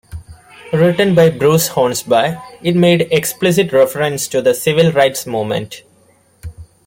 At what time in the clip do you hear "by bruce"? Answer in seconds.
1.13-1.67